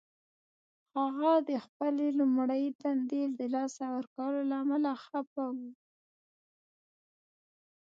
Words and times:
هغه 0.97 1.33
د 1.49 1.51
خپلې 1.65 2.07
لومړۍ 2.19 2.63
دندې 2.81 3.23
د 3.37 3.39
لاسه 3.55 3.83
ورکولو 3.95 4.39
له 4.49 4.55
امله 4.63 4.91
خفه 5.03 5.45
و 5.57 5.57